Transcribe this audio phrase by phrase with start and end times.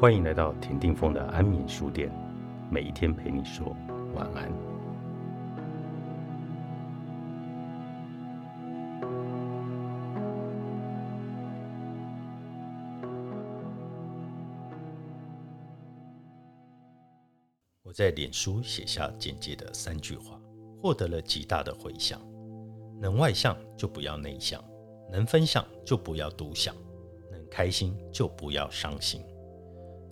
[0.00, 2.10] 欢迎来到田定峰的安眠书店，
[2.70, 3.76] 每一天陪你说
[4.14, 4.50] 晚安。
[17.82, 20.40] 我在脸书写下简介的三句话，
[20.80, 22.18] 获得了极大的回响。
[22.98, 24.64] 能外向就不要内向，
[25.12, 26.74] 能分享就不要独享，
[27.30, 29.22] 能开心就不要伤心。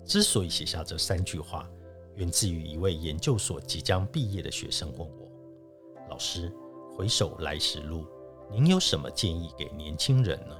[0.09, 1.69] 之所以写下这三句话，
[2.15, 5.31] 源自于一位研究所即将毕业的学生问我
[6.09, 6.51] ：“老师，
[6.97, 8.07] 回首来时路，
[8.49, 10.57] 您有什么建议给年轻人呢？”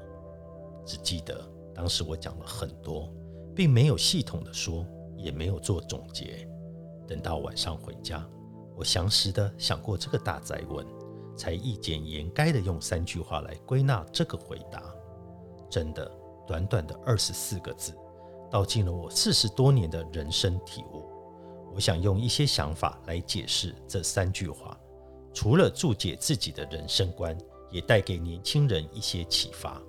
[0.85, 3.11] 只记得当时我讲了很多，
[3.55, 4.85] 并没有系统的说，
[5.17, 6.47] 也没有做总结。
[7.07, 8.23] 等到晚上回家，
[8.77, 10.85] 我详实的想过这个大灾问，
[11.35, 14.93] 才一简言赅的用三句话来归纳这个回答。
[15.71, 16.07] 真的，
[16.45, 17.95] 短短的二十四个字。
[18.49, 21.05] 道尽了我四十多年的人生体悟。
[21.73, 24.77] 我想用一些想法来解释这三句话，
[25.33, 27.37] 除了注解自己的人生观，
[27.71, 29.81] 也带给年轻人一些启发。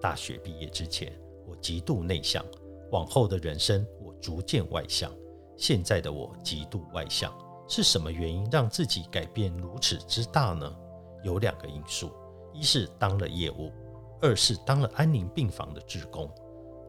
[0.00, 1.12] 大学毕业之前，
[1.46, 2.42] 我极度内向；
[2.90, 5.10] 往后的人生，我逐渐外向。
[5.56, 7.32] 现在的我极度外向，
[7.68, 10.72] 是什么原因让自己改变如此之大呢？
[11.24, 12.12] 有两个因素：
[12.52, 13.72] 一是当了业务，
[14.20, 16.28] 二是当了安宁病房的职工。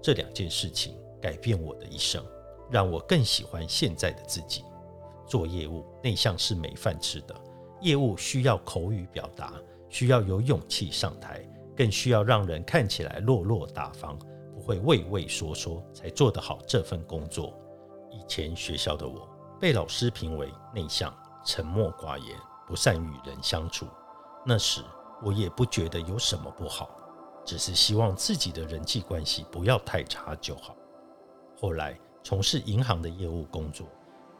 [0.01, 2.23] 这两件事情改变我的一生，
[2.69, 4.63] 让我更喜欢现在的自己。
[5.27, 7.35] 做业务，内向是没饭吃的。
[7.81, 9.53] 业务需要口语表达，
[9.89, 14.17] 需要有勇气上台，更需要让人看起来落落大方，
[14.53, 17.53] 不会畏畏缩缩，才做得好这份工作。
[18.11, 21.13] 以前学校的我被老师评为内向、
[21.45, 22.35] 沉默寡言、
[22.67, 23.85] 不善与人相处。
[24.45, 24.81] 那时
[25.23, 26.89] 我也不觉得有什么不好。
[27.45, 30.75] 只是希望自己的人际关系不要太差就好。
[31.59, 33.87] 后来从事银行的业务工作，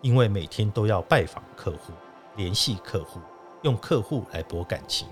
[0.02, 1.94] 因为每天都要拜访客户、
[2.36, 3.20] 联系客户，
[3.64, 5.08] 用客户来博感情，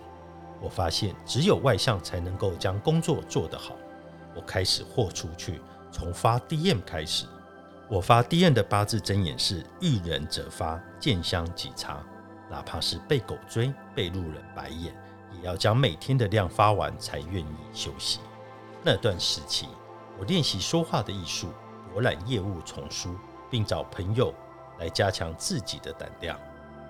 [0.62, 3.75] 我发现只有外向才能够将工作做得好。
[4.35, 5.59] 我开始豁出去，
[5.91, 7.25] 从发 DM 开始。
[7.89, 12.03] 我发 DM 的八字真言是：遇人则发，见香即擦。
[12.50, 14.95] 哪怕是被狗追、被路人白眼。
[15.33, 18.19] 也要将每天的量发完才愿意休息。
[18.83, 19.67] 那段时期，
[20.19, 21.49] 我练习说话的艺术，
[21.91, 23.15] 博览业务丛书，
[23.49, 24.33] 并找朋友
[24.79, 26.39] 来加强自己的胆量。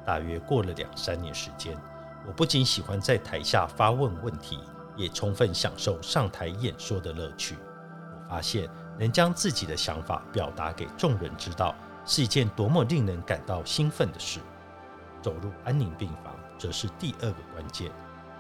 [0.06, 1.78] 大约过了两三年时间，
[2.26, 4.60] 我不仅喜欢在台下发问问题，
[4.96, 7.56] 也充分享受上台演说的乐趣。
[7.56, 11.76] 我发现，能将自己的想法表达给众人知道，
[12.06, 14.40] 是一件多么令人感到兴奋的事。
[15.22, 17.92] 走入安宁病房，则是第二个关键。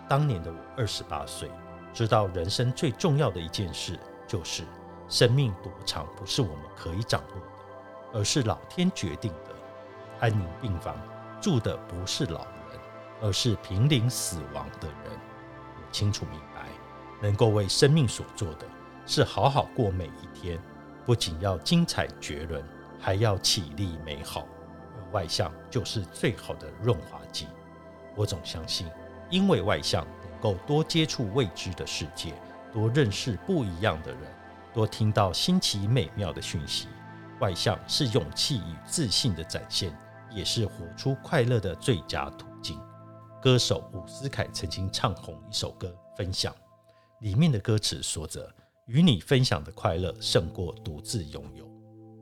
[0.10, 1.52] 当年的我二十八岁，
[1.94, 4.64] 知道人生最重要的一件事就是，
[5.10, 9.56] 生命多长不是我们可以掌握的，而是老天决定的。
[10.20, 10.96] 安宁病房
[11.42, 12.80] 住的不是老人，
[13.22, 15.12] 而是濒临死亡的人。
[15.76, 16.70] 我清楚明白，
[17.22, 18.66] 能够为生命所做的，
[19.06, 20.58] 是好好过每一天，
[21.06, 22.64] 不仅要精彩绝伦，
[23.00, 24.48] 还要绮丽美好。
[25.12, 27.48] 外向就是最好的润滑剂。
[28.16, 28.88] 我总相信。
[29.30, 32.34] 因为外向，能够多接触未知的世界，
[32.72, 34.22] 多认识不一样的人，
[34.74, 36.88] 多听到新奇美妙的讯息。
[37.40, 39.96] 外向是勇气与自信的展现，
[40.32, 42.80] 也是活出快乐的最佳途径。
[43.40, 46.52] 歌手伍思凯曾经唱红一首歌《分享》，
[47.20, 48.52] 里面的歌词说着
[48.88, 51.70] ：“与你分享的快乐胜过独自拥有。”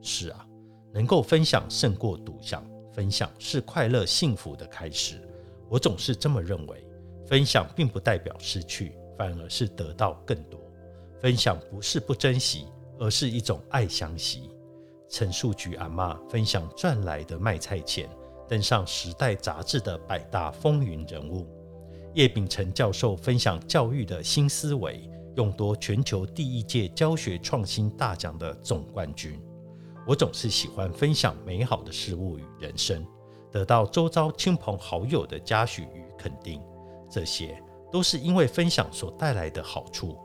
[0.02, 0.46] 是啊，
[0.92, 2.62] 能够分享胜过独享，
[2.92, 5.26] 分享是快乐幸福的开始。
[5.68, 6.86] 我总是这么认为。
[7.26, 10.60] 分享并不代表失去，反而是得到更多。
[11.20, 12.66] 分享不是不珍惜，
[12.98, 14.50] 而是一种爱相惜。
[15.08, 18.08] 陈述菊阿妈分享赚来的卖菜钱，
[18.48, 21.46] 登上《时代》杂志的百大风云人物。
[22.14, 29.40] 叶秉成教授分享教育的新思维，勇夺全球第一届教学创新大奖的总冠军。
[30.06, 33.04] 我总是喜欢分享美好的事物与人生，
[33.50, 36.60] 得到周遭亲朋好友的嘉许与肯定。
[37.08, 40.18] 这些都是因为分享所带来的好处。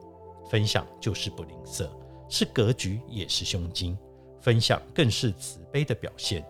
[0.50, 1.88] 分享就是不吝啬，
[2.28, 3.98] 是格局，也是胸襟。
[4.42, 6.46] 分享更是慈悲的表现，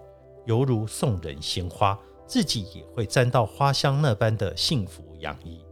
[0.45, 5.63] 犹如送人鲜花，自己也会沾到花香那般的幸福洋溢。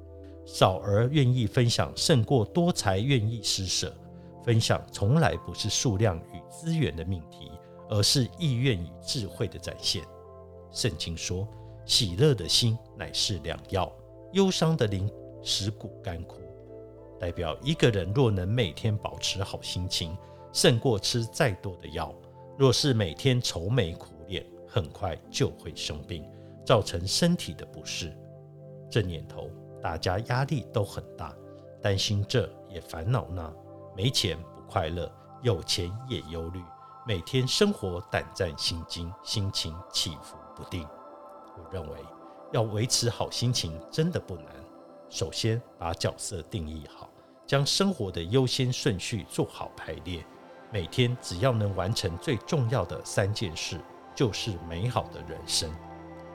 [0.45, 3.93] 少而愿意分享，胜过多才愿意施舍。
[4.43, 7.51] 分享从来不是数量与资源的命题，
[7.89, 10.03] 而是意愿与智慧的展现。
[10.71, 11.47] 圣经说
[11.85, 13.91] ：“喜乐的心乃是良药。”
[14.33, 15.09] 忧伤的灵
[15.41, 16.41] 使骨干枯，
[17.19, 20.15] 代表一个人若能每天保持好心情，
[20.53, 22.13] 胜过吃再多的药。
[22.57, 26.29] 若是每天愁眉苦脸，很快就会生病，
[26.65, 28.15] 造成身体的不适。
[28.91, 29.49] 这年头，
[29.81, 31.33] 大家压力都很大，
[31.81, 33.51] 担心这也烦恼那，
[33.95, 35.11] 没钱不快乐，
[35.41, 36.61] 有钱也忧虑，
[37.07, 40.85] 每天生活胆战心惊，心情起伏不定。
[41.57, 41.97] 我认为，
[42.51, 44.45] 要维持好心情真的不难。
[45.09, 47.09] 首先，把角色定义好，
[47.45, 50.23] 将生活的优先顺序做好排列。
[50.71, 53.79] 每天只要能完成最重要的三件事，
[54.13, 55.67] 就是美好的人生。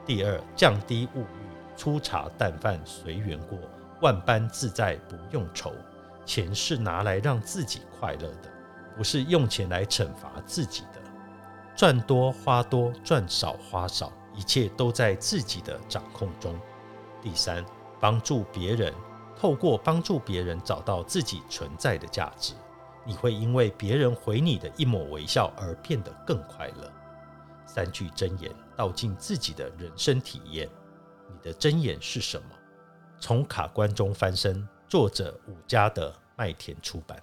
[0.05, 3.57] 第二，降低物欲，粗茶淡饭随缘过，
[4.01, 5.71] 万般自在不用愁。
[6.25, 8.51] 钱是拿来让自己快乐的，
[8.97, 10.99] 不是用钱来惩罚自己的。
[11.75, 16.59] 赚多花多，赚少花少，一切都在自己的掌控中。
[17.21, 17.65] 第三，
[17.99, 18.93] 帮助别人，
[19.35, 22.53] 透过帮助别人找到自己存在的价值。
[23.05, 26.91] 你会因为别人回你的一抹微笑而变得更快乐。
[27.65, 30.69] 三句真言道尽自己的人生体验。
[31.27, 32.49] 你的真言是什么？
[33.19, 34.67] 从卡关中翻身。
[34.87, 37.19] 作者：武家的麦田出版。